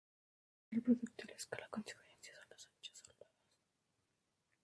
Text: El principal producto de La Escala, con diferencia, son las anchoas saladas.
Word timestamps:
El 0.71 0.81
principal 0.81 0.97
producto 0.97 1.25
de 1.27 1.33
La 1.33 1.37
Escala, 1.37 1.67
con 1.69 1.83
diferencia, 1.83 2.33
son 2.33 2.45
las 2.49 2.65
anchoas 2.67 2.97
saladas. 3.05 3.29